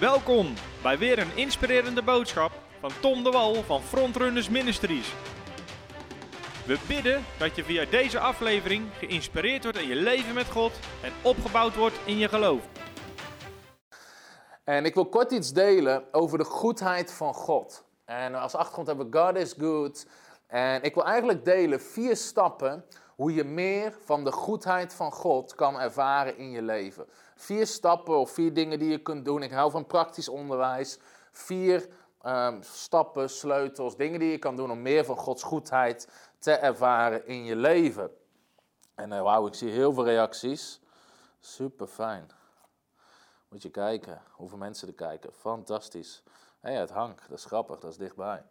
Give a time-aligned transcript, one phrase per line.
[0.00, 5.14] Welkom bij weer een inspirerende boodschap van Tom de Wal van Frontrunners Ministries.
[6.66, 10.72] We bidden dat je via deze aflevering geïnspireerd wordt in je leven met God
[11.02, 12.68] en opgebouwd wordt in je geloof.
[14.64, 17.84] En ik wil kort iets delen over de goedheid van God.
[18.04, 20.06] En als achtergrond hebben we God is good.
[20.46, 22.84] En ik wil eigenlijk delen vier stappen
[23.18, 27.06] hoe je meer van de goedheid van God kan ervaren in je leven.
[27.34, 29.42] Vier stappen of vier dingen die je kunt doen.
[29.42, 30.98] Ik hou van praktisch onderwijs.
[31.32, 31.88] Vier
[32.22, 37.26] ehm, stappen, sleutels, dingen die je kan doen om meer van Gods goedheid te ervaren
[37.26, 38.10] in je leven.
[38.94, 40.80] En uh, wauw, ik zie heel veel reacties.
[41.40, 42.30] Super fijn.
[43.48, 45.32] Moet je kijken hoeveel mensen er kijken.
[45.32, 46.22] Fantastisch.
[46.60, 47.28] Hé, het hangt.
[47.28, 47.78] Dat is grappig.
[47.78, 48.42] Dat is dichtbij.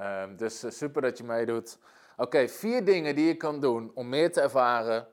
[0.00, 1.78] um, dus uh, super dat je meedoet.
[2.20, 5.08] Oké, vier dingen die je kan doen om meer te ervaren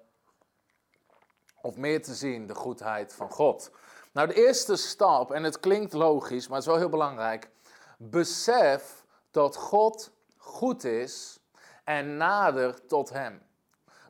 [1.62, 3.72] of meer te zien de goedheid van God.
[4.12, 7.50] Nou, de eerste stap, en het klinkt logisch, maar het is wel heel belangrijk.
[7.98, 11.40] Besef dat God goed is
[11.84, 13.42] en nader tot Hem.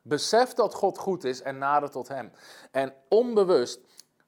[0.04, 2.32] Besef dat God goed is en nader tot Hem.
[2.72, 3.80] En onbewust,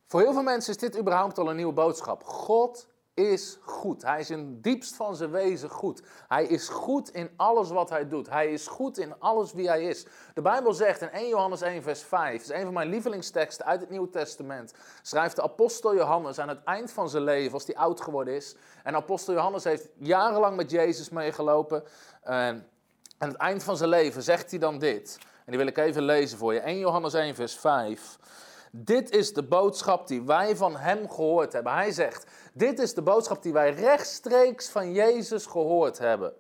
[0.06, 2.24] voor heel veel mensen is dit überhaupt al een nieuwe boodschap.
[2.24, 2.88] God
[3.28, 4.02] is goed.
[4.04, 6.02] Hij is in het diepst van zijn wezen goed.
[6.28, 8.30] Hij is goed in alles wat hij doet.
[8.30, 10.06] Hij is goed in alles wie hij is.
[10.34, 13.66] De Bijbel zegt in 1 Johannes 1 vers 5, dat is een van mijn lievelingsteksten
[13.66, 17.66] uit het Nieuwe Testament, schrijft de apostel Johannes aan het eind van zijn leven, als
[17.66, 18.56] hij oud geworden is.
[18.84, 21.84] En apostel Johannes heeft jarenlang met Jezus meegelopen.
[22.22, 22.68] En
[23.18, 25.18] aan het eind van zijn leven zegt hij dan dit.
[25.22, 26.60] En die wil ik even lezen voor je.
[26.60, 28.18] 1 Johannes 1 vers 5.
[28.72, 31.74] Dit is de boodschap die wij van Hem gehoord hebben.
[31.74, 36.34] Hij zegt, dit is de boodschap die wij rechtstreeks van Jezus gehoord hebben.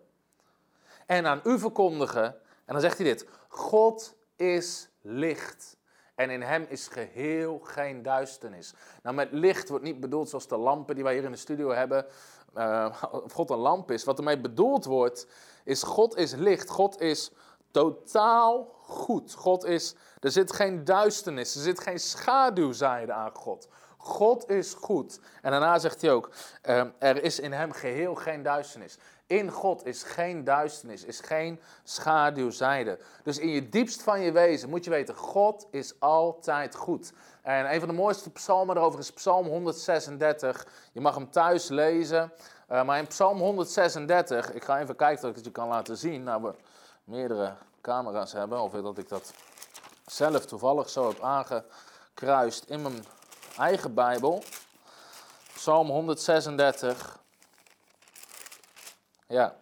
[1.05, 2.23] En aan u verkondigen,
[2.65, 5.77] en dan zegt hij dit, God is licht.
[6.15, 8.73] En in hem is geheel geen duisternis.
[9.03, 11.69] Nou, met licht wordt niet bedoeld zoals de lampen die wij hier in de studio
[11.69, 12.05] hebben.
[12.57, 14.03] Uh, of God een lamp is.
[14.03, 15.27] Wat ermee bedoeld wordt,
[15.63, 16.69] is God is licht.
[16.69, 17.31] God is
[17.71, 19.33] totaal goed.
[19.33, 23.67] God is, er zit geen duisternis, er zit geen schaduwzijde aan God.
[23.97, 25.19] God is goed.
[25.41, 26.31] En daarna zegt hij ook,
[26.69, 28.97] uh, er is in hem geheel geen duisternis.
[29.27, 32.99] In God is geen duisternis, is geen schaduwzijde.
[33.23, 37.13] Dus in je diepst van je wezen moet je weten, God is altijd goed.
[37.41, 40.67] En een van de mooiste psalmen daarover is Psalm 136.
[40.91, 42.31] Je mag hem thuis lezen.
[42.71, 45.97] Uh, maar in Psalm 136, ik ga even kijken dat ik het je kan laten
[45.97, 46.23] zien.
[46.23, 46.53] Nou,
[47.03, 49.33] meerdere camera's hebben, of dat ik dat
[50.05, 53.05] zelf toevallig zo heb aangekruist in mijn
[53.57, 54.43] eigen Bijbel.
[55.53, 57.19] Psalm 136.
[59.27, 59.55] Ja.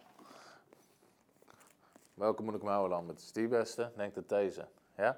[2.14, 3.08] Welke moet ik me houden?
[3.08, 3.90] Het is die beste?
[3.96, 4.66] Denk dat deze.
[4.96, 5.16] Ja?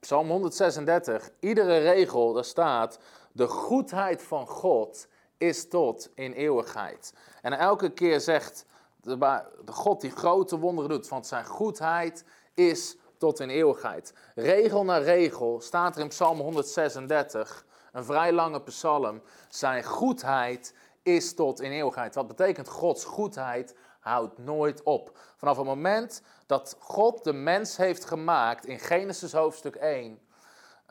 [0.00, 1.30] Psalm 136.
[1.40, 2.98] Iedere regel, daar staat:
[3.32, 5.08] De goedheid van God
[5.38, 7.14] is tot in eeuwigheid.
[7.42, 8.64] En elke keer zegt
[9.02, 9.18] de,
[9.64, 12.24] de God die grote wonderen doet, want zijn goedheid
[12.54, 14.14] is tot in eeuwigheid.
[14.34, 21.34] Regel na regel staat er in Psalm 136, een vrij lange psalm, zijn goedheid is
[21.34, 22.14] tot in eeuwigheid.
[22.14, 25.18] Wat betekent Gods goedheid houdt nooit op.
[25.36, 30.20] Vanaf het moment dat God de mens heeft gemaakt in Genesis hoofdstuk 1,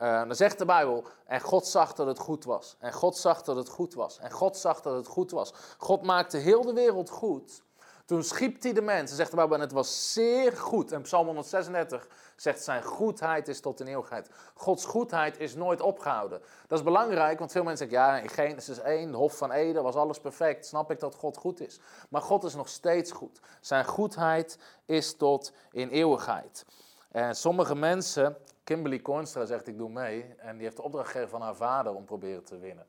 [0.00, 2.76] uh, dan zegt de Bijbel, en God zag dat het goed was.
[2.78, 4.18] En God zag dat het goed was.
[4.18, 5.52] En God zag dat het goed was.
[5.78, 7.62] God maakte heel de wereld goed.
[8.10, 9.14] Toen schiep hij de mens.
[9.14, 10.92] Zegt de het was zeer goed.
[10.92, 14.30] En Psalm 136 zegt, zijn goedheid is tot in eeuwigheid.
[14.54, 16.40] Gods goedheid is nooit opgehouden.
[16.66, 19.82] Dat is belangrijk, want veel mensen zeggen, ja, in Genesis 1, de Hof van Eden,
[19.82, 20.66] was alles perfect.
[20.66, 21.80] Snap ik dat God goed is.
[22.08, 23.40] Maar God is nog steeds goed.
[23.60, 26.64] Zijn goedheid is tot in eeuwigheid.
[27.10, 30.34] En sommige mensen, Kimberly Kornstra zegt, ik doe mee.
[30.38, 32.86] En die heeft de opdracht gegeven van haar vader om proberen te winnen.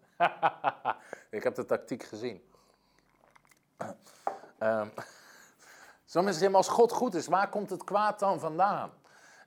[1.30, 2.50] ik heb de tactiek gezien.
[4.68, 4.92] Um,
[6.06, 8.92] Sommige zeggen, als God goed is, waar komt het kwaad dan vandaan?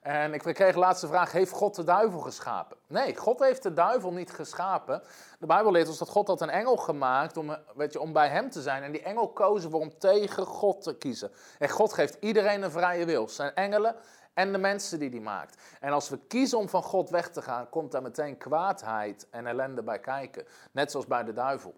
[0.01, 2.77] En ik kreeg de laatste vraag, heeft God de duivel geschapen?
[2.87, 5.03] Nee, God heeft de duivel niet geschapen.
[5.39, 8.29] De Bijbel leert ons dat God had een engel gemaakt om, weet je, om bij
[8.29, 8.83] hem te zijn.
[8.83, 11.31] En die engel kozen voor om tegen God te kiezen.
[11.59, 13.29] En God geeft iedereen een vrije wil.
[13.29, 13.95] Zijn engelen
[14.33, 15.61] en de mensen die hij maakt.
[15.79, 19.47] En als we kiezen om van God weg te gaan, komt daar meteen kwaadheid en
[19.47, 20.45] ellende bij kijken.
[20.71, 21.73] Net zoals bij de duivel.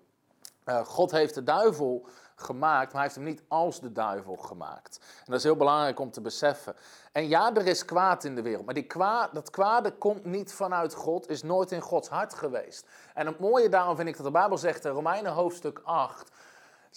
[0.66, 2.08] Uh, God heeft de duivel
[2.42, 5.00] gemaakt, maar hij heeft hem niet als de duivel gemaakt.
[5.02, 6.76] En dat is heel belangrijk om te beseffen.
[7.12, 10.54] En ja, er is kwaad in de wereld, maar die kwaad, dat kwade komt niet
[10.54, 12.88] vanuit God, is nooit in Gods hart geweest.
[13.14, 16.32] En het mooie daarom vind ik dat de Bijbel zegt in Romeinen hoofdstuk 8,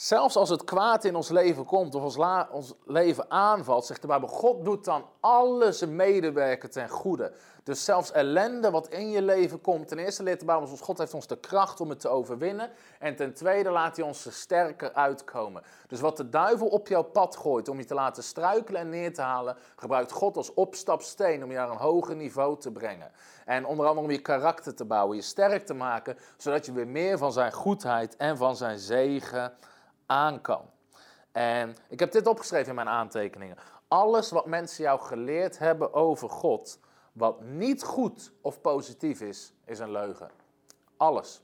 [0.01, 2.17] Zelfs als het kwaad in ons leven komt of ons,
[2.51, 7.33] ons leven aanvalt, zegt de Bijbel, God doet dan alles medewerken ten goede.
[7.65, 10.99] Dus zelfs ellende wat in je leven komt, ten eerste leert de Bijbel ons, God
[10.99, 12.71] heeft ons de kracht om het te overwinnen.
[12.99, 15.63] En ten tweede laat hij ons er sterker uitkomen.
[15.89, 19.15] Dus wat de duivel op jouw pad gooit om je te laten struikelen en neer
[19.15, 23.11] te halen, gebruikt God als opstapsteen om je naar een hoger niveau te brengen.
[23.45, 26.89] En onder andere om je karakter te bouwen, je sterk te maken, zodat je weer
[26.89, 29.53] meer van zijn goedheid en van zijn zegen
[30.11, 30.71] aan kan.
[31.33, 33.57] En ik heb dit opgeschreven in mijn aantekeningen.
[33.89, 36.79] Alles wat mensen jou geleerd hebben over God,
[37.13, 40.31] wat niet goed of positief is, is een leugen.
[40.97, 41.43] Alles.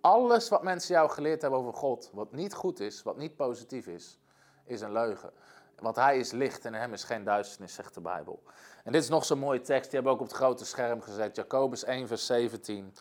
[0.00, 3.86] Alles wat mensen jou geleerd hebben over God, wat niet goed is, wat niet positief
[3.86, 4.18] is,
[4.64, 5.30] is een leugen.
[5.78, 8.42] Want hij is licht en in hem is geen duisternis, zegt de Bijbel.
[8.84, 11.00] En dit is nog zo'n mooie tekst, die hebben we ook op het grote scherm
[11.00, 11.36] gezet.
[11.36, 12.94] Jacobus 1, vers 17.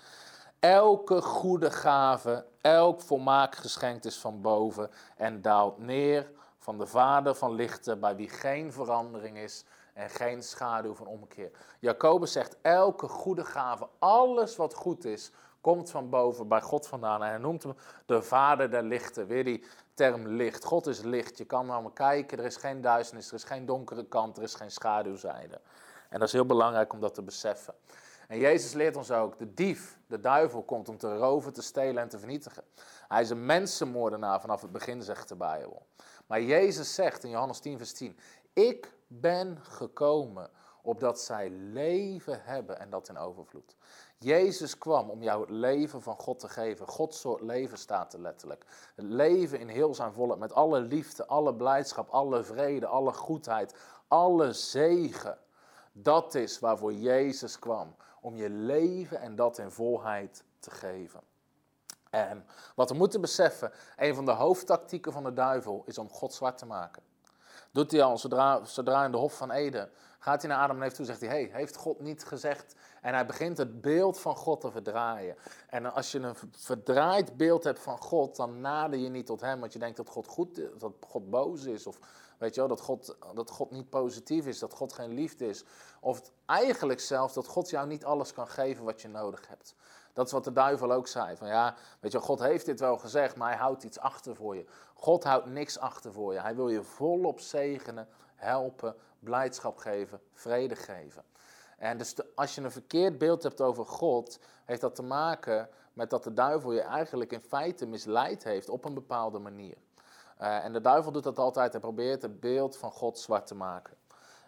[0.60, 7.36] Elke goede gave, elk volmaakt geschenk is van boven en daalt neer van de Vader
[7.36, 11.52] van lichten, bij wie geen verandering is en geen schaduw van omkeer.
[11.80, 15.32] Jacobus zegt, elke goede gave, alles wat goed is,
[15.62, 17.24] komt van boven bij God vandaan.
[17.24, 17.76] En hij noemt hem
[18.06, 19.28] de Vader der lichten.
[19.28, 19.64] Weer die
[19.94, 20.64] term licht.
[20.64, 21.38] God is licht.
[21.38, 24.44] Je kan naar hem kijken, er is geen duisternis, er is geen donkere kant, er
[24.44, 25.60] is geen schaduwzijde.
[26.10, 27.74] En dat is heel belangrijk om dat te beseffen.
[28.28, 32.04] En Jezus leert ons ook, de dief, de duivel, komt om te roven, te stelen
[32.04, 32.64] en te vernietigen.
[33.08, 35.86] Hij is een mensenmoordenaar vanaf het begin, zegt de Bijbel.
[36.28, 38.18] Maar Jezus zegt in Johannes 10, vers 10,
[38.54, 40.50] ik ben gekomen
[40.82, 43.76] opdat zij leven hebben en dat in overvloed.
[44.18, 46.88] Jezus kwam om jou het leven van God te geven.
[46.88, 48.66] Gods soort leven staat er letterlijk.
[48.96, 53.76] Het leven in heel zijn volheid, met alle liefde, alle blijdschap, alle vrede, alle goedheid,
[54.08, 55.38] alle zegen.
[55.92, 57.96] Dat is waarvoor Jezus kwam.
[58.26, 61.20] Om je leven en dat in volheid te geven.
[62.10, 62.46] En
[62.76, 66.58] wat we moeten beseffen, een van de hoofdtactieken van de duivel is om God zwart
[66.58, 67.04] te maken.
[67.72, 69.90] Doet hij al zodra, zodra in de Hof van Eden.
[70.20, 72.76] Gaat hij naar Adam en Eve toe zegt hij: hey, heeft God niet gezegd?
[73.02, 75.36] En hij begint het beeld van God te verdraaien.
[75.70, 79.60] En als je een verdraaid beeld hebt van God, dan nader je niet tot hem,
[79.60, 81.88] want je denkt dat God goed dat God boos is.
[81.88, 82.00] Of
[82.38, 85.64] weet je wel, dat God, dat God niet positief is, dat God geen liefde is.
[86.02, 89.76] Of eigenlijk zelfs dat God jou niet alles kan geven wat je nodig hebt.
[90.14, 91.36] Dat is wat de duivel ook zei.
[91.38, 94.56] Van ja, weet je, God heeft dit wel gezegd, maar hij houdt iets achter voor
[94.56, 94.66] je.
[94.94, 96.40] God houdt niks achter voor je.
[96.40, 101.24] Hij wil je volop zegenen, helpen, blijdschap geven, vrede geven.
[101.78, 106.10] En dus als je een verkeerd beeld hebt over God, heeft dat te maken met
[106.10, 109.78] dat de duivel je eigenlijk in feite misleid heeft op een bepaalde manier.
[110.42, 111.72] Uh, en de duivel doet dat altijd.
[111.72, 113.94] Hij probeert het beeld van God zwart te maken.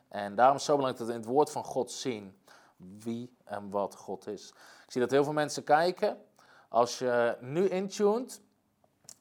[0.07, 2.37] En daarom is het zo belangrijk dat we in het woord van God zien
[2.77, 4.49] wie en wat God is.
[4.85, 6.17] Ik zie dat heel veel mensen kijken.
[6.69, 8.41] Als je nu intuned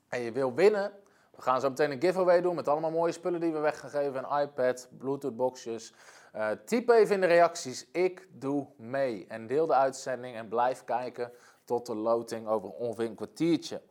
[0.08, 0.92] en je wil winnen,
[1.36, 3.94] we gaan zo meteen een giveaway doen met allemaal mooie spullen die we weg.
[3.94, 5.92] Een iPad, Bluetooth boxjes.
[6.34, 9.26] Uh, typ even in de reacties, ik doe mee.
[9.28, 11.32] En deel de uitzending en blijf kijken
[11.64, 13.82] tot de loting over ongeveer een kwartiertje.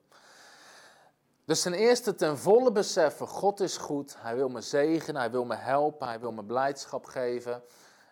[1.46, 4.16] Dus ten eerste ten volle beseffen, God is goed.
[4.18, 7.64] Hij wil me zegenen, hij wil me helpen, hij wil me blijdschap geven.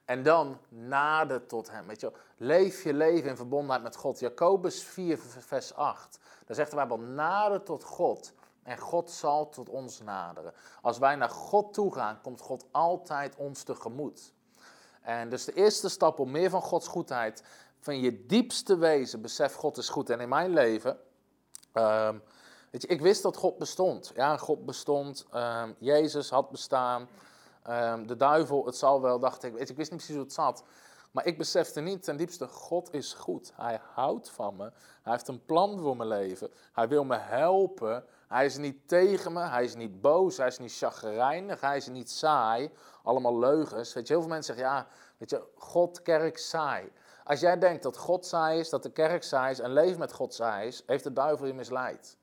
[0.05, 1.87] En dan nader tot hem.
[1.87, 4.19] Weet je, leef je leven in verbondenheid met God.
[4.19, 6.19] Jacobus 4, vers 8.
[6.45, 8.33] Daar zegt de Bijbel, nader tot God.
[8.63, 10.53] En God zal tot ons naderen.
[10.81, 14.33] Als wij naar God toe gaan, komt God altijd ons tegemoet.
[15.01, 17.43] En dus de eerste stap om meer van Gods goedheid,
[17.79, 20.09] van je diepste wezen, besef God is goed.
[20.09, 20.99] En in mijn leven,
[21.73, 22.21] um,
[22.73, 24.11] weet je, ik wist dat God bestond.
[24.15, 27.07] Ja, God bestond, um, Jezus had bestaan,
[27.69, 29.53] um, de duivel, het zal wel, dacht ik.
[29.53, 30.63] Weet je, ik wist niet precies hoe het zat.
[31.11, 33.51] Maar ik besefte niet ten diepste, God is goed.
[33.55, 34.71] Hij houdt van me.
[35.03, 36.49] Hij heeft een plan voor mijn leven.
[36.71, 38.05] Hij wil me helpen.
[38.27, 39.39] Hij is niet tegen me.
[39.39, 40.37] Hij is niet boos.
[40.37, 41.61] Hij is niet chagrijnig.
[41.61, 42.71] Hij is niet saai.
[43.03, 43.93] Allemaal leugens.
[43.93, 44.87] Weet je, heel veel mensen zeggen, ja,
[45.17, 46.91] weet je, God, kerk, saai.
[47.23, 50.13] Als jij denkt dat God saai is, dat de kerk saai is en leeft met
[50.13, 52.17] God saai is, heeft de duivel je misleid.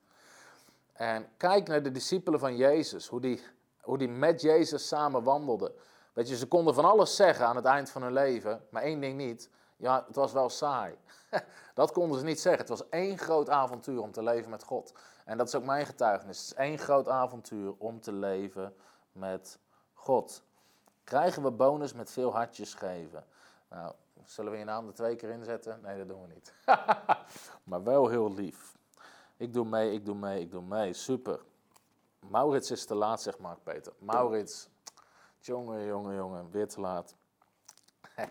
[0.93, 3.43] En kijk naar de discipelen van Jezus, hoe die,
[3.81, 5.73] hoe die met Jezus samen wandelden.
[6.13, 8.99] Weet je, ze konden van alles zeggen aan het eind van hun leven, maar één
[8.99, 9.49] ding niet.
[9.77, 10.97] Ja, het was wel saai.
[11.73, 12.61] Dat konden ze niet zeggen.
[12.61, 14.93] Het was één groot avontuur om te leven met God.
[15.25, 16.37] En dat is ook mijn getuigenis.
[16.39, 18.75] Het is één groot avontuur om te leven
[19.11, 19.59] met
[19.93, 20.43] God.
[21.03, 23.25] Krijgen we bonus met veel hartjes geven?
[23.69, 23.93] Nou,
[24.25, 25.79] zullen we je naam er twee keer inzetten?
[25.81, 26.53] Nee, dat doen we niet.
[27.69, 28.70] maar wel heel lief.
[29.41, 30.93] Ik doe mee, ik doe mee, ik doe mee.
[30.93, 31.39] Super.
[32.19, 33.93] Maurits is te laat, zegt Mark Peter.
[33.97, 34.69] Maurits,
[35.39, 37.15] jongen, jongen, jongen, weer te laat.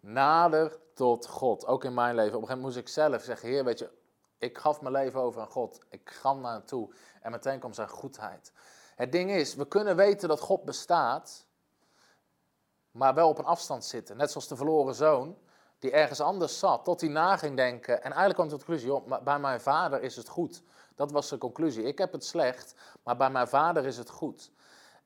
[0.00, 1.66] Nader tot God.
[1.66, 2.36] Ook in mijn leven.
[2.36, 3.90] Op een gegeven moment moest ik zelf zeggen: Heer, weet je,
[4.38, 5.80] Ik gaf mijn leven over aan God.
[5.88, 6.94] Ik ga naar hem toe.
[7.22, 8.52] En meteen kwam zijn goedheid.
[8.94, 11.46] Het ding is, we kunnen weten dat God bestaat,
[12.90, 14.16] maar wel op een afstand zitten.
[14.16, 15.38] Net zoals de verloren zoon,
[15.80, 17.94] die ergens anders zat, tot hij na ging denken.
[17.96, 20.62] En eigenlijk kwam hij de conclusie, bij mijn vader is het goed.
[20.94, 21.82] Dat was de conclusie.
[21.82, 24.52] Ik heb het slecht, maar bij mijn vader is het goed.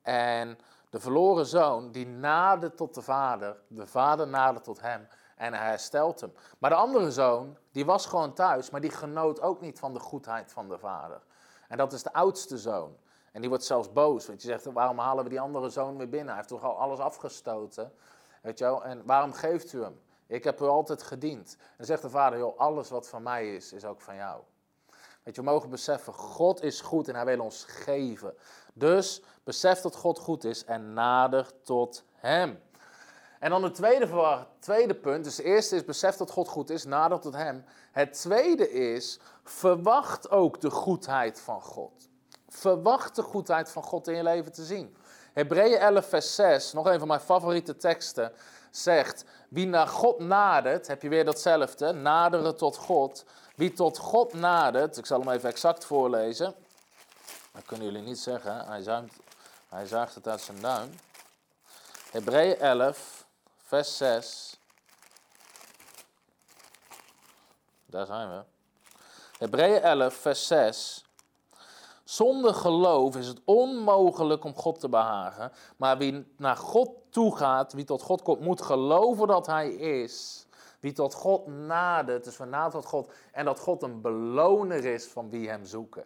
[0.01, 0.57] En
[0.89, 5.69] de verloren zoon, die naderde tot de vader, de vader naderde tot hem en hij
[5.69, 6.33] herstelt hem.
[6.57, 9.99] Maar de andere zoon, die was gewoon thuis, maar die genoot ook niet van de
[9.99, 11.21] goedheid van de vader.
[11.67, 12.97] En dat is de oudste zoon.
[13.31, 16.09] En die wordt zelfs boos, want je zegt, waarom halen we die andere zoon weer
[16.09, 16.27] binnen?
[16.27, 17.93] Hij heeft toch al alles afgestoten,
[18.41, 18.83] weet je wel?
[18.83, 19.99] En waarom geeft u hem?
[20.27, 21.57] Ik heb u altijd gediend.
[21.77, 24.41] En zegt de vader, joh, alles wat van mij is, is ook van jou.
[25.23, 28.33] Weet je, we mogen beseffen, God is goed en hij wil ons geven.
[28.73, 32.63] Dus besef dat God goed is en nader tot hem.
[33.39, 36.83] En dan het tweede, tweede punt, dus het eerste is besef dat God goed is,
[36.83, 37.65] nader tot hem.
[37.91, 42.09] Het tweede is, verwacht ook de goedheid van God.
[42.47, 44.97] Verwacht de goedheid van God in je leven te zien.
[45.33, 48.31] Hebreeën 11 vers 6, nog een van mijn favoriete teksten,
[48.77, 53.25] zegt, wie naar God nadert, heb je weer datzelfde, naderen tot God.
[53.55, 56.55] Wie tot God nadert, ik zal hem even exact voorlezen.
[57.51, 59.07] Dat kunnen jullie niet zeggen, hij,
[59.69, 60.89] hij zuigt het uit zijn duim.
[62.11, 63.25] Hebreeën 11,
[63.57, 64.59] vers 6.
[67.85, 68.43] Daar zijn we.
[69.37, 71.04] Hebreeën 11, vers 6.
[72.05, 75.51] Zonder geloof is het onmogelijk om God te behagen.
[75.77, 80.47] Maar wie naar God toe gaat, wie tot God komt, moet geloven dat Hij is.
[80.79, 83.11] Wie tot God nadert, dus we naderen tot God.
[83.31, 86.05] En dat God een beloner is van wie Hem zoeken.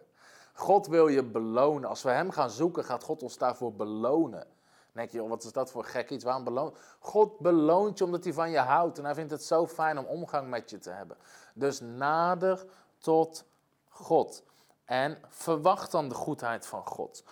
[0.52, 1.88] God wil je belonen.
[1.88, 4.46] Als we Hem gaan zoeken, gaat God ons daarvoor belonen.
[4.92, 6.24] Dan denk je, wat is dat voor gek iets?
[6.24, 6.78] Waarom beloont?
[6.98, 8.98] God beloont je omdat hij van je houdt.
[8.98, 11.16] En hij vindt het zo fijn om omgang met je te hebben.
[11.54, 12.64] Dus nader
[12.98, 13.44] tot
[13.88, 14.42] God.
[14.90, 17.24] En verwacht dan de goedheid van God.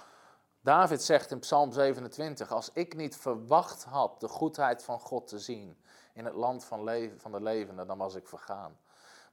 [0.60, 5.38] David zegt in Psalm 27, als ik niet verwacht had de goedheid van God te
[5.38, 5.78] zien
[6.12, 8.78] in het land van, leven, van de levenden, dan was ik vergaan.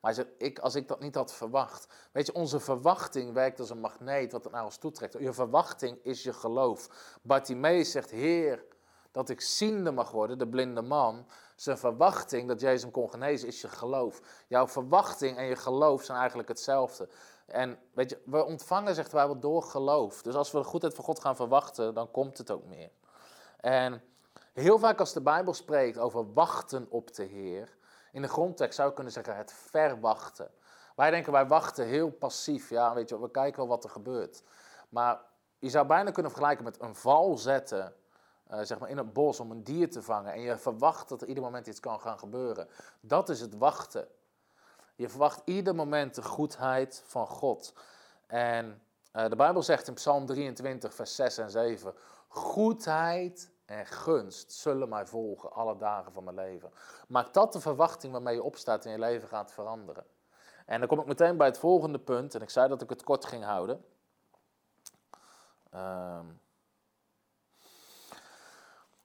[0.02, 1.88] Maar hij zegt, ik, als ik dat niet had verwacht.
[2.12, 5.16] Weet je, onze verwachting werkt als een magneet wat het naar ons toetrekt.
[5.20, 6.90] Je verwachting is je geloof.
[7.22, 8.64] Bartimaeus zegt, Heer,
[9.12, 11.28] dat ik ziende mag worden, de blinde man.
[11.56, 14.22] Zijn verwachting dat Jezus hem kon genezen is je geloof.
[14.48, 17.10] Jouw verwachting en je geloof zijn eigenlijk hetzelfde.
[17.46, 20.22] En weet je, we ontvangen, zegt wij, wel door geloof.
[20.22, 22.92] Dus als we de goedheid van God gaan verwachten, dan komt het ook meer.
[23.60, 24.02] En
[24.54, 27.78] heel vaak als de Bijbel spreekt over wachten op de Heer,
[28.12, 30.52] in de grondtekst zou je kunnen zeggen het verwachten.
[30.96, 32.70] Wij denken, wij wachten heel passief.
[32.70, 34.44] Ja, weet je, we kijken wel wat er gebeurt.
[34.90, 35.22] Maar
[35.60, 37.94] je zou bijna kunnen vergelijken met een val zetten,
[38.52, 40.34] uh, zeg maar in het bos om een dier te vangen.
[40.34, 42.68] En je verwacht dat er ieder moment iets kan gaan gebeuren.
[43.02, 44.08] Dat is het wachten.
[44.96, 47.74] Je verwacht ieder moment de goedheid van God.
[48.28, 48.82] En
[49.14, 51.94] uh, de Bijbel zegt in Psalm 23, vers 6 en 7:
[52.28, 56.72] Goedheid en gunst zullen mij volgen alle dagen van mijn leven.
[57.08, 60.06] Maak dat de verwachting waarmee je opstaat en je leven gaat veranderen.
[60.66, 63.04] En dan kom ik meteen bij het volgende punt, en ik zei dat ik het
[63.04, 63.86] kort ging houden.
[65.76, 66.40] Um,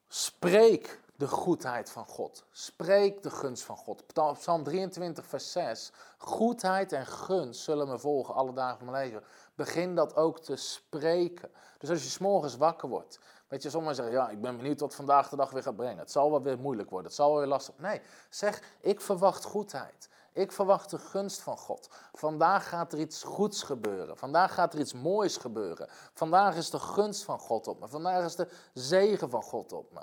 [0.08, 2.44] spreek de goedheid van God.
[2.50, 4.04] Spreek de gunst van God.
[4.38, 5.92] Psalm 23, vers 6.
[6.18, 9.26] Goedheid en gunst zullen me volgen alle dagen van mijn leven.
[9.54, 11.50] Begin dat ook te spreken.
[11.78, 13.18] Dus als je s'morgens wakker wordt
[13.50, 15.98] Weet je, sommigen zeggen, ja, ik ben benieuwd wat vandaag de dag weer gaat brengen.
[15.98, 17.78] Het zal wel weer moeilijk worden, het zal wel weer lastig.
[17.78, 20.08] Nee, zeg, ik verwacht goedheid.
[20.32, 21.88] Ik verwacht de gunst van God.
[22.12, 24.16] Vandaag gaat er iets goeds gebeuren.
[24.16, 25.88] Vandaag gaat er iets moois gebeuren.
[26.14, 27.88] Vandaag is de gunst van God op me.
[27.88, 30.02] Vandaag is de zegen van God op me.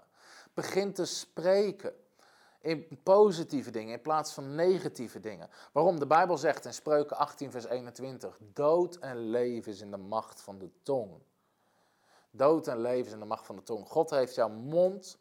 [0.58, 1.94] Begin te spreken
[2.62, 5.50] in positieve dingen in plaats van negatieve dingen.
[5.72, 6.00] Waarom?
[6.00, 10.42] De Bijbel zegt in Spreuken 18, vers 21: Dood en leven is in de macht
[10.42, 11.22] van de tong.
[12.32, 13.88] Dood en leven is in de macht van de tong.
[13.88, 15.18] God heeft jouw mond,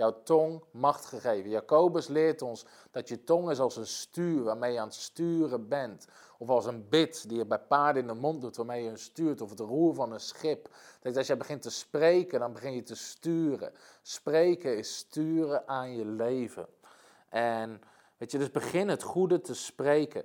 [0.00, 1.50] jouw tong, macht gegeven.
[1.50, 5.68] Jacobus leert ons dat je tong is als een stuur waarmee je aan het sturen
[5.68, 6.06] bent.
[6.38, 8.96] Of als een bit die je bij paarden in de mond doet waarmee je hem
[8.96, 9.40] stuurt.
[9.40, 10.68] Of het roer van een schip.
[11.02, 13.72] Dat als je begint te spreken, dan begin je te sturen.
[14.02, 16.66] Spreken is sturen aan je leven.
[17.28, 17.80] En
[18.16, 20.24] weet je, dus begin het goede te spreken.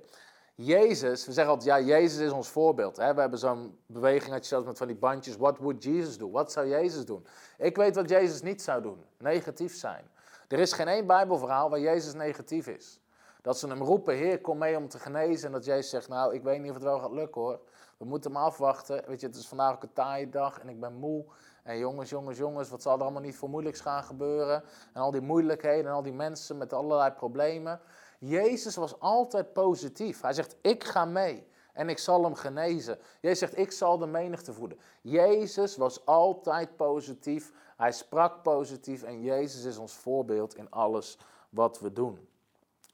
[0.58, 2.96] Jezus, we zeggen altijd, ja, Jezus is ons voorbeeld.
[2.96, 3.14] Hè?
[3.14, 6.30] We hebben zo'n beweging, had je zelfs met van die bandjes, what would Jesus do?
[6.30, 7.26] Wat zou Jezus doen?
[7.58, 10.04] Ik weet wat Jezus niet zou doen, negatief zijn.
[10.48, 13.00] Er is geen één bijbelverhaal waar Jezus negatief is.
[13.42, 15.46] Dat ze hem roepen, Heer, kom mee om te genezen.
[15.46, 17.60] En dat Jezus zegt, nou, ik weet niet of het wel gaat lukken hoor.
[17.96, 19.02] We moeten hem afwachten.
[19.06, 21.24] Weet je, het is vandaag ook een taaie dag en ik ben moe.
[21.62, 24.62] En jongens, jongens, jongens, wat zal er allemaal niet voor moeilijks gaan gebeuren?
[24.92, 27.80] En al die moeilijkheden en al die mensen met allerlei problemen.
[28.18, 30.20] Jezus was altijd positief.
[30.20, 31.46] Hij zegt, ik ga mee.
[31.72, 32.98] en ik zal hem genezen.
[33.20, 34.78] Jezus zegt, ik zal de menigte voeden.
[35.02, 41.18] Jezus was altijd positief, hij sprak positief en Jezus is ons voorbeeld in alles
[41.50, 42.28] wat we doen.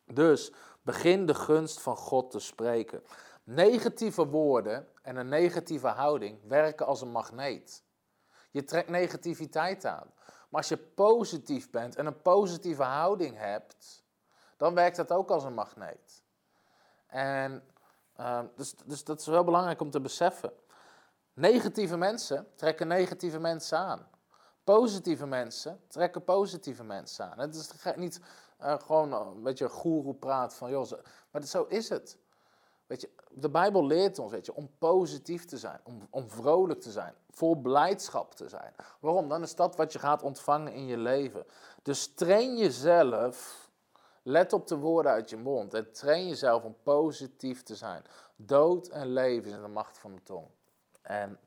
[0.07, 0.53] Dus
[0.83, 3.03] begin de gunst van God te spreken.
[3.45, 7.83] Negatieve woorden en een negatieve houding werken als een magneet.
[8.51, 10.11] Je trekt negativiteit aan.
[10.27, 14.02] Maar als je positief bent en een positieve houding hebt,
[14.63, 16.23] dan werkt dat ook als een magneet.
[17.07, 17.63] En
[18.21, 20.53] uh, dus, dus dat is wel belangrijk om te beseffen.
[21.33, 24.09] Negatieve mensen trekken negatieve mensen aan.
[24.65, 27.39] Positieve mensen trekken positieve mensen aan.
[27.39, 28.21] Het is niet
[28.61, 30.93] uh, gewoon een beetje goeroe praat van, joh,
[31.31, 32.19] maar zo is het.
[32.87, 36.81] Weet je, de Bijbel leert ons weet je, om positief te zijn, om, om vrolijk
[36.81, 38.75] te zijn, vol blijdschap te zijn.
[39.01, 39.29] Waarom?
[39.29, 41.47] Dan is dat wat je gaat ontvangen in je leven.
[41.83, 43.62] Dus train jezelf,
[44.23, 48.03] let op de woorden uit je mond en train jezelf om positief te zijn.
[48.37, 50.47] Dood en leven is in de macht van de tong.
[51.03, 51.39] En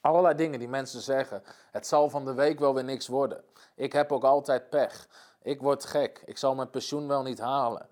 [0.00, 3.44] allerlei dingen die mensen zeggen, het zal van de week wel weer niks worden.
[3.74, 5.08] Ik heb ook altijd pech.
[5.42, 6.22] Ik word gek.
[6.24, 7.88] Ik zal mijn pensioen wel niet halen.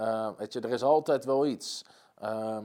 [0.00, 1.84] Uh, weet je, er is altijd wel iets.
[2.18, 2.64] Ehm,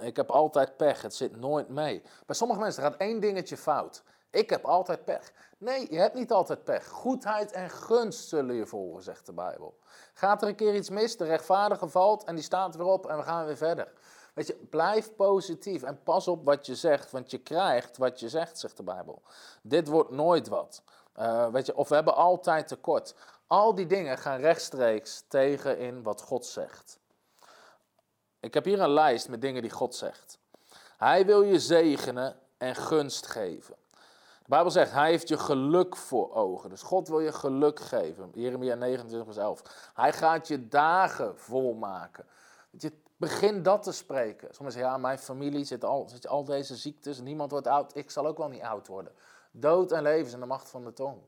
[0.00, 2.02] ik heb altijd pech, het zit nooit mee.
[2.26, 4.02] Bij sommige mensen gaat één dingetje fout.
[4.32, 5.32] Ik heb altijd pech.
[5.58, 6.88] Nee, je hebt niet altijd pech.
[6.88, 9.78] Goedheid en gunst zullen je volgen, zegt de Bijbel.
[10.14, 13.16] Gaat er een keer iets mis, de rechtvaardige valt en die staat weer op en
[13.16, 13.92] we gaan weer verder.
[14.34, 18.28] Weet je, blijf positief en pas op wat je zegt, want je krijgt wat je
[18.28, 19.22] zegt, zegt de Bijbel.
[19.62, 20.82] Dit wordt nooit wat.
[21.18, 23.14] Uh, weet je, of we hebben altijd tekort.
[23.46, 26.98] Al die dingen gaan rechtstreeks tegen in wat God zegt.
[28.40, 30.38] Ik heb hier een lijst met dingen die God zegt.
[30.96, 33.74] Hij wil je zegenen en gunst geven.
[34.42, 36.70] De Bijbel zegt, hij heeft je geluk voor ogen.
[36.70, 38.30] Dus God wil je geluk geven.
[38.34, 39.90] Jeremia 29 vers 11.
[39.94, 42.24] Hij gaat je dagen volmaken.
[42.70, 44.54] Je begin dat te spreken.
[44.54, 47.20] Sommigen zeggen, ja, mijn familie zit al, zit al deze ziektes.
[47.20, 47.96] Niemand wordt oud.
[47.96, 49.12] Ik zal ook wel niet oud worden.
[49.50, 51.18] Dood en leven in de macht van de tong.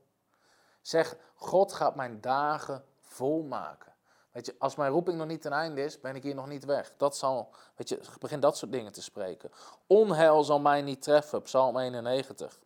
[0.81, 3.93] Zeg, God gaat mijn dagen volmaken.
[4.31, 6.65] Weet je, als mijn roeping nog niet ten einde is, ben ik hier nog niet
[6.65, 6.93] weg.
[6.97, 9.51] Dat zal, weet je, begin dat soort dingen te spreken.
[9.87, 12.59] Onheil zal mij niet treffen, Psalm 91.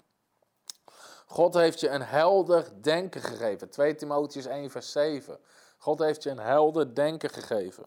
[1.32, 3.70] God heeft je een helder denken gegeven.
[3.70, 5.40] 2 Timotheus 1 vers 7.
[5.78, 7.86] God heeft je een helder denken gegeven.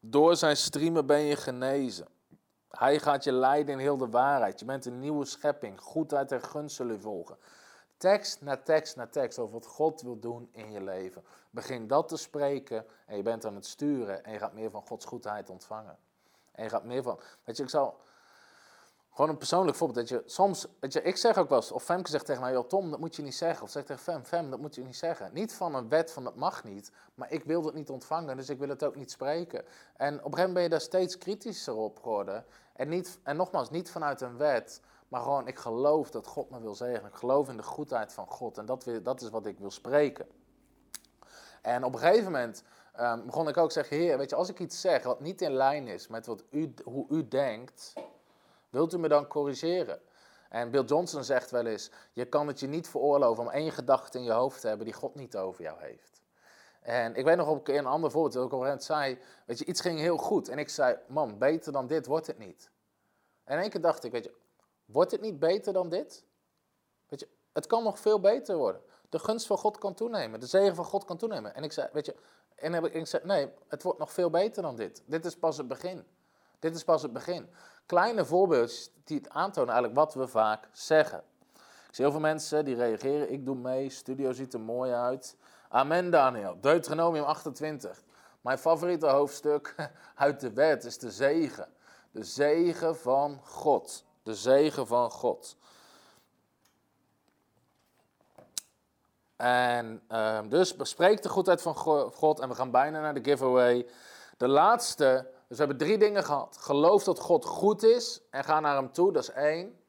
[0.00, 2.08] Door zijn striemen ben je genezen.
[2.68, 4.58] Hij gaat je leiden in heel de waarheid.
[4.58, 5.80] Je bent een nieuwe schepping.
[5.80, 7.38] Goedheid en gunst zullen volgen.
[7.96, 11.24] Tekst na tekst na tekst over wat God wil doen in je leven.
[11.50, 14.82] Begin dat te spreken en je bent aan het sturen en je gaat meer van
[14.86, 15.98] Gods goedheid ontvangen.
[16.52, 18.00] En je gaat meer van, weet je, ik zal,
[19.16, 21.84] gewoon een persoonlijk voorbeeld, dat je soms, weet je, ik zeg ook wel eens, of
[21.84, 23.62] Femke zegt tegen mij, joh Tom, dat moet je niet zeggen.
[23.62, 25.30] Of zegt tegen Fem, Fem, dat moet je niet zeggen.
[25.32, 28.48] Niet van een wet van dat mag niet, maar ik wil het niet ontvangen, dus
[28.48, 29.64] ik wil het ook niet spreken.
[29.96, 32.44] En op een gegeven moment ben je daar steeds kritischer op geworden.
[32.72, 36.60] En, niet, en nogmaals, niet vanuit een wet, maar gewoon, ik geloof dat God me
[36.60, 37.10] wil zegenen.
[37.10, 38.58] Ik geloof in de goedheid van God.
[38.58, 40.26] En dat, dat is wat ik wil spreken.
[41.62, 42.62] En op een gegeven moment
[43.00, 45.42] um, begon ik ook te zeggen: Heer, weet je, als ik iets zeg wat niet
[45.42, 47.92] in lijn is met wat u, hoe u denkt,
[48.76, 50.00] wilt u me dan corrigeren?
[50.48, 54.18] En Bill Johnson zegt wel eens: Je kan het je niet veroorloven om één gedachte
[54.18, 56.22] in je hoofd te hebben die God niet over jou heeft.
[56.80, 59.18] En ik weet nog op een keer een ander voorbeeld, dat ik op een zei:
[59.46, 60.48] Weet je, iets ging heel goed.
[60.48, 62.70] En ik zei: Man, beter dan dit wordt het niet.
[63.44, 64.34] En in één keer dacht ik: Weet je,
[64.86, 66.24] Wordt het niet beter dan dit?
[67.08, 68.82] Weet je, het kan nog veel beter worden.
[69.08, 70.40] De gunst van God kan toenemen.
[70.40, 71.54] De zegen van God kan toenemen.
[71.54, 72.16] En ik zei, weet je,
[72.54, 75.02] en ik zei, nee, het wordt nog veel beter dan dit.
[75.06, 76.06] Dit is pas het begin.
[76.58, 77.48] Dit is pas het begin.
[77.86, 81.22] Kleine voorbeeldjes die het aantonen eigenlijk wat we vaak zeggen.
[81.88, 85.36] Ik zie heel veel mensen die reageren, ik doe mee, studio ziet er mooi uit.
[85.68, 88.02] Amen Daniel, Deuteronomium 28.
[88.40, 89.74] Mijn favoriete hoofdstuk
[90.14, 91.68] uit de wet is de zegen.
[92.10, 95.56] De zegen van God de zegen van God.
[99.36, 101.74] En uh, dus bespreek de goedheid van
[102.14, 103.86] God en we gaan bijna naar de giveaway.
[104.36, 106.56] De laatste, dus we hebben drie dingen gehad.
[106.60, 109.80] Geloof dat God goed is en ga naar hem toe, dat is één.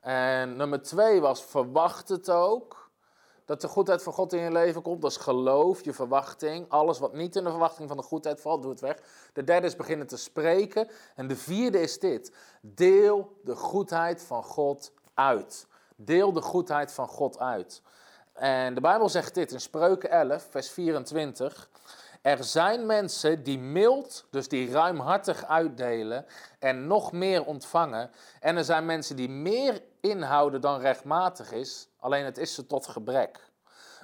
[0.00, 2.82] En nummer twee was verwacht het ook.
[3.44, 6.68] Dat de goedheid van God in je leven komt, dat is geloof, je verwachting.
[6.68, 8.98] Alles wat niet in de verwachting van de goedheid valt, doe het weg.
[9.32, 10.88] De derde is beginnen te spreken.
[11.14, 12.32] En de vierde is dit.
[12.60, 15.66] Deel de goedheid van God uit.
[15.96, 17.82] Deel de goedheid van God uit.
[18.32, 21.68] En de Bijbel zegt dit in Spreuken 11, vers 24.
[22.24, 26.26] Er zijn mensen die mild, dus die ruimhartig uitdelen
[26.58, 28.10] en nog meer ontvangen.
[28.40, 32.86] En er zijn mensen die meer inhouden dan rechtmatig is, alleen het is ze tot
[32.86, 33.50] gebrek.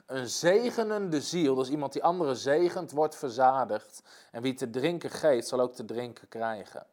[0.07, 4.03] Een zegenende ziel, dus iemand die anderen zegent, wordt verzadigd.
[4.31, 6.87] En wie te drinken geeft, zal ook te drinken krijgen.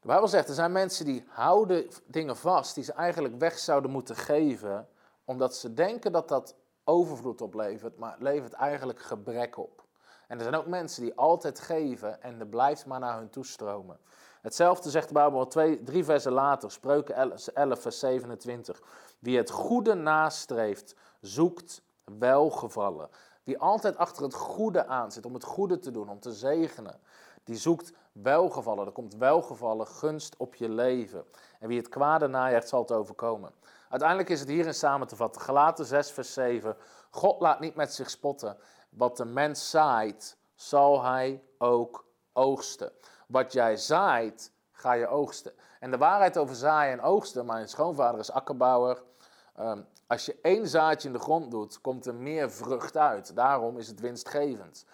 [0.00, 3.90] De Bijbel zegt, er zijn mensen die houden dingen vast die ze eigenlijk weg zouden
[3.90, 4.88] moeten geven,
[5.24, 6.54] omdat ze denken dat dat
[6.88, 9.84] overvloed oplevert, maar levert eigenlijk gebrek op.
[10.26, 13.98] En er zijn ook mensen die altijd geven en er blijft maar naar hun toestromen.
[14.40, 17.14] Hetzelfde zegt de Bijbel twee, drie versen later, Spreuken
[17.54, 18.82] 11, vers 27.
[19.18, 21.82] Wie het goede nastreeft, zoekt
[22.18, 23.08] welgevallen.
[23.44, 27.00] Wie altijd achter het goede aanzit, om het goede te doen, om te zegenen,
[27.48, 28.86] die zoekt welgevallen.
[28.86, 31.24] Er komt welgevallen, gunst op je leven.
[31.60, 33.52] En wie het kwade najaagt, zal het overkomen.
[33.88, 35.42] Uiteindelijk is het hierin samen te vatten.
[35.42, 36.76] Galaten 6, vers 7.
[37.10, 38.56] God laat niet met zich spotten.
[38.90, 42.92] Wat de mens zaait, zal hij ook oogsten.
[43.26, 45.52] Wat jij zaait, ga je oogsten.
[45.80, 49.02] En de waarheid over zaaien en oogsten, mijn schoonvader is akkerbouwer.
[49.60, 53.36] Um, als je één zaadje in de grond doet, komt er meer vrucht uit.
[53.36, 54.84] Daarom is het winstgevend.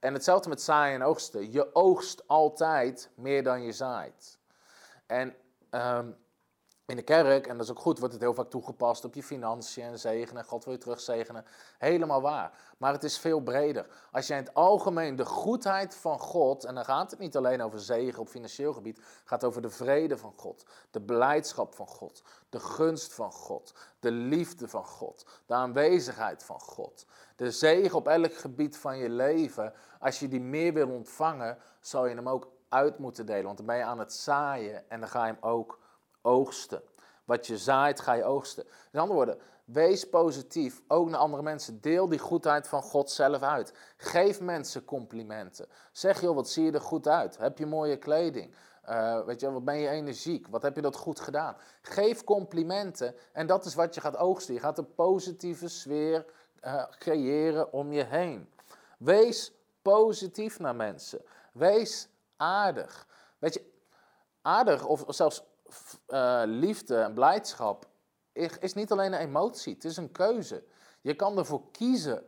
[0.00, 1.52] En hetzelfde met zaaien en oogsten.
[1.52, 4.38] Je oogst altijd meer dan je zaait.
[5.06, 5.34] En
[5.70, 6.16] um,
[6.90, 9.22] in de kerk, en dat is ook goed, wordt het heel vaak toegepast op je
[9.22, 10.44] financiën en zegenen.
[10.44, 11.44] God wil je terugzegenen.
[11.78, 12.52] Helemaal waar.
[12.78, 13.86] Maar het is veel breder.
[14.12, 17.62] Als je in het algemeen de goedheid van God, en dan gaat het niet alleen
[17.62, 21.86] over zegen op financieel gebied, het gaat over de vrede van God, de blijdschap van
[21.86, 27.96] God, de gunst van God, de liefde van God, de aanwezigheid van God, de zegen
[27.96, 29.72] op elk gebied van je leven.
[30.00, 33.44] Als je die meer wil ontvangen, zal je hem ook uit moeten delen.
[33.44, 35.79] Want dan ben je aan het zaaien en dan ga je hem ook
[36.22, 36.82] oogsten.
[37.24, 38.64] Wat je zaait, ga je oogsten.
[38.92, 41.80] In andere woorden, wees positief, ook naar andere mensen.
[41.80, 43.72] Deel die goedheid van God zelf uit.
[43.96, 45.66] Geef mensen complimenten.
[45.92, 47.38] Zeg, joh, wat zie je er goed uit?
[47.38, 48.54] Heb je mooie kleding?
[48.88, 50.46] Uh, weet je, wat ben je energiek?
[50.46, 51.56] Wat heb je dat goed gedaan?
[51.82, 54.54] Geef complimenten en dat is wat je gaat oogsten.
[54.54, 56.26] Je gaat een positieve sfeer
[56.64, 58.48] uh, creëren om je heen.
[58.98, 59.52] Wees
[59.82, 61.22] positief naar mensen.
[61.52, 63.06] Wees aardig.
[63.38, 63.72] Weet je,
[64.42, 65.42] aardig of zelfs
[66.08, 67.88] uh, liefde en blijdschap
[68.60, 70.64] is niet alleen een emotie, het is een keuze.
[71.00, 72.24] Je kan ervoor kiezen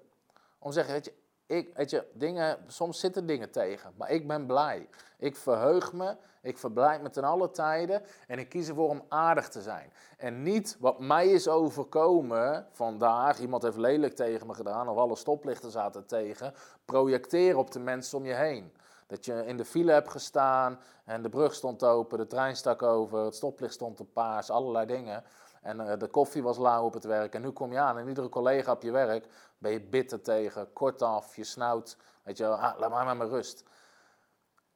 [0.58, 1.14] om te zeggen, weet je,
[1.46, 4.88] ik, weet je dingen, soms zitten dingen tegen, maar ik ben blij.
[5.18, 9.48] Ik verheug me, ik verblijd me ten alle tijden en ik kies ervoor om aardig
[9.48, 9.92] te zijn.
[10.16, 15.16] En niet wat mij is overkomen vandaag, iemand heeft lelijk tegen me gedaan of alle
[15.16, 18.72] stoplichten zaten tegen, projecteren op de mensen om je heen.
[19.12, 22.82] Dat je in de file hebt gestaan en de brug stond open, de trein stak
[22.82, 25.24] over, het stoplicht stond op paars, allerlei dingen.
[25.62, 27.34] En uh, de koffie was lauw op het werk.
[27.34, 30.72] En nu kom je aan en iedere collega op je werk ben je bitter tegen,
[30.72, 31.96] kortaf, je snout.
[32.22, 33.64] Weet je, ah, laat maar met mijn rust.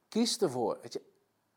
[0.07, 0.77] Kies ervoor.
[0.81, 1.01] Weet je,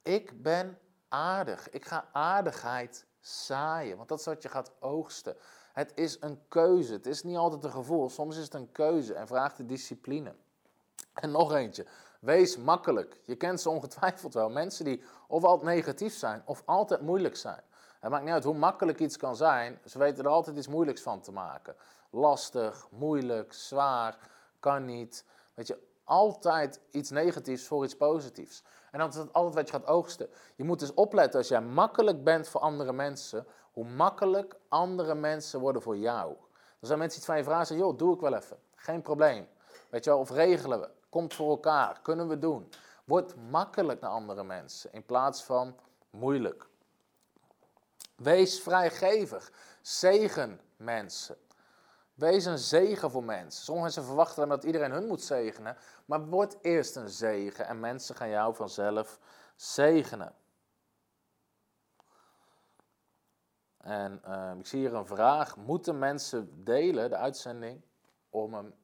[0.02, 1.70] ik ben aardig.
[1.70, 5.36] Ik ga aardigheid zaaien, want dat is wat je gaat oogsten.
[5.72, 6.92] Het is een keuze.
[6.92, 8.08] Het is niet altijd een gevoel.
[8.08, 10.34] Soms is het een keuze en vraagt de discipline.
[11.14, 11.86] En nog eentje.
[12.20, 13.20] Wees makkelijk.
[13.24, 14.50] Je kent ze ongetwijfeld wel.
[14.50, 17.62] Mensen die of altijd negatief zijn of altijd moeilijk zijn.
[18.00, 19.78] Het maakt niet uit hoe makkelijk iets kan zijn.
[19.84, 21.76] Ze weten er altijd iets moeilijks van te maken.
[22.10, 24.18] Lastig, moeilijk, zwaar,
[24.60, 25.24] kan niet.
[25.54, 28.62] Weet je, altijd iets negatiefs voor iets positiefs.
[28.90, 30.28] En dat is altijd wat je gaat oogsten.
[30.56, 35.60] Je moet dus opletten als jij makkelijk bent voor andere mensen, hoe makkelijk andere mensen
[35.60, 36.30] worden voor jou.
[36.80, 38.56] Er zijn mensen die van je vragen joh, doe ik wel even.
[38.74, 39.48] Geen probleem.
[39.90, 40.88] Weet je wel, of regelen we.
[41.10, 42.00] Komt voor elkaar.
[42.02, 42.68] Kunnen we doen.
[43.04, 45.76] Word makkelijk naar andere mensen in plaats van
[46.10, 46.68] moeilijk.
[48.16, 49.52] Wees vrijgevig.
[49.80, 51.36] Zegen mensen.
[52.14, 53.62] Wees een zegen voor mensen.
[53.62, 55.76] Sommige mensen verwachten dat iedereen hun moet zegenen.
[56.04, 59.18] Maar word eerst een zegen en mensen gaan jou vanzelf
[59.56, 60.34] zegenen.
[63.80, 65.56] En uh, ik zie hier een vraag.
[65.56, 67.82] Moeten mensen delen, de uitzending,
[68.30, 68.74] om hem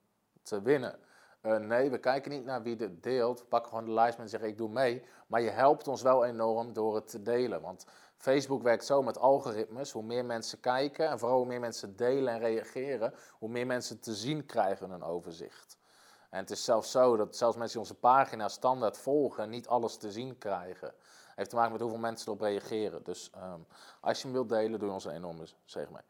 [0.42, 0.98] te winnen?
[1.46, 3.40] Uh, nee, we kijken niet naar wie het deelt.
[3.40, 5.02] We pakken gewoon de lijst en zeggen ik doe mee.
[5.26, 7.60] Maar je helpt ons wel enorm door het te delen.
[7.60, 9.92] Want Facebook werkt zo met algoritmes.
[9.92, 14.00] Hoe meer mensen kijken en vooral hoe meer mensen delen en reageren, hoe meer mensen
[14.00, 15.78] te zien krijgen een overzicht.
[16.30, 19.96] En het is zelfs zo dat zelfs mensen die onze pagina standaard volgen, niet alles
[19.96, 20.94] te zien krijgen.
[21.34, 23.04] Heeft te maken met hoeveel mensen erop reageren.
[23.04, 23.66] Dus um,
[24.00, 26.04] als je hem wilt delen, doe ons een enorme zeg maar.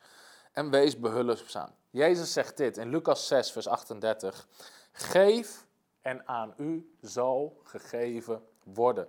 [0.52, 1.70] En wees behulpzaam.
[1.90, 4.48] Jezus zegt dit in Lucas 6, vers 38.
[4.98, 5.66] Geef
[6.02, 9.08] en aan u zal gegeven worden.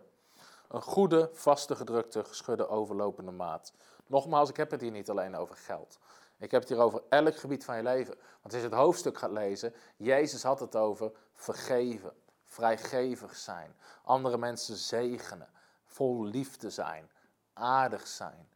[0.68, 3.74] Een goede, vaste, gedrukte, geschudde, overlopende maat.
[4.06, 6.00] Nogmaals, ik heb het hier niet alleen over geld.
[6.38, 8.16] Ik heb het hier over elk gebied van je leven.
[8.16, 14.38] Want als je het hoofdstuk gaat lezen, Jezus had het over vergeven, vrijgevig zijn, andere
[14.38, 15.50] mensen zegenen,
[15.86, 17.10] vol liefde zijn,
[17.54, 18.50] aardig zijn.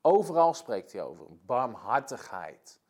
[0.00, 2.80] Overal spreekt hij over barmhartigheid.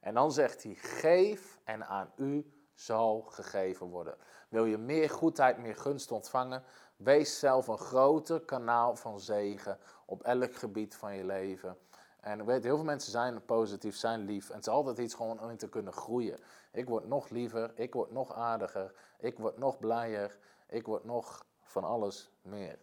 [0.00, 4.16] En dan zegt hij: geef en aan u zal gegeven worden.
[4.48, 6.62] Wil je meer goedheid, meer gunst ontvangen?
[6.96, 11.78] Wees zelf een groter kanaal van zegen op elk gebied van je leven.
[12.20, 14.48] En weet, heel veel mensen zijn positief, zijn lief.
[14.48, 16.38] En het is altijd iets gewoon om in te kunnen groeien.
[16.72, 21.46] Ik word nog liever, ik word nog aardiger, ik word nog blijer, ik word nog
[21.62, 22.78] van alles meer.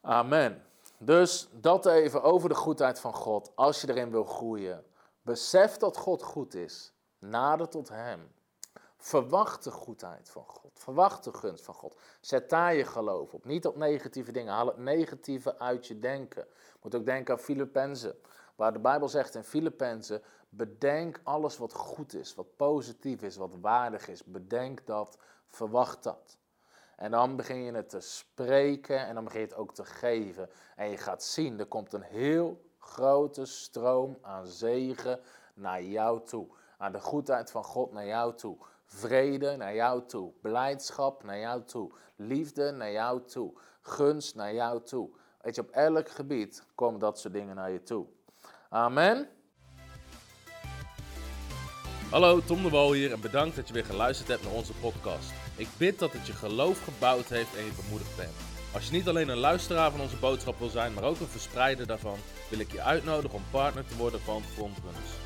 [0.00, 0.64] Amen.
[0.98, 3.52] Dus dat even over de goedheid van God.
[3.54, 4.84] Als je erin wil groeien,
[5.22, 6.92] besef dat God goed is.
[7.18, 8.34] Nader tot Hem.
[9.06, 10.70] Verwacht de goedheid van God.
[10.74, 11.96] Verwacht de gunst van God.
[12.20, 13.44] Zet daar je geloof op.
[13.44, 14.52] Niet op negatieve dingen.
[14.52, 16.46] Haal het negatieve uit je denken.
[16.82, 18.16] Moet ook denken aan Filippenzen.
[18.54, 23.56] Waar de Bijbel zegt in Filippenzen: bedenk alles wat goed is, wat positief is, wat
[23.60, 24.24] waardig is.
[24.24, 26.38] Bedenk dat, verwacht dat.
[26.96, 30.50] En dan begin je het te spreken en dan begin je het ook te geven.
[30.76, 35.20] En je gaat zien, er komt een heel grote stroom aan zegen
[35.54, 36.46] naar jou toe.
[36.78, 38.56] Aan de goedheid van God naar jou toe.
[38.86, 40.32] Vrede naar jou toe.
[40.42, 41.92] Blijdschap naar jou toe.
[42.16, 43.52] Liefde naar jou toe.
[43.82, 45.10] Gunst naar jou toe.
[45.40, 48.06] Weet je, op elk gebied komen dat soort dingen naar je toe.
[48.68, 49.28] Amen.
[52.10, 55.32] Hallo, Tom de Wol hier en bedankt dat je weer geluisterd hebt naar onze podcast.
[55.56, 58.34] Ik bid dat het je geloof gebouwd heeft en je bemoedigd bent.
[58.74, 61.86] Als je niet alleen een luisteraar van onze boodschap wil zijn, maar ook een verspreider
[61.86, 62.18] daarvan,
[62.50, 65.25] wil ik je uitnodigen om partner te worden van Frontrunners.